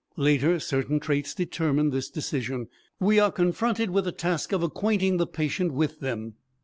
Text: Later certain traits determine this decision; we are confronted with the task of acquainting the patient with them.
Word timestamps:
Later 0.17 0.59
certain 0.59 0.99
traits 0.99 1.35
determine 1.35 1.91
this 1.91 2.09
decision; 2.09 2.69
we 2.99 3.19
are 3.19 3.31
confronted 3.31 3.91
with 3.91 4.05
the 4.05 4.11
task 4.11 4.51
of 4.51 4.63
acquainting 4.63 5.17
the 5.17 5.27
patient 5.27 5.73
with 5.73 5.99
them. 5.99 6.37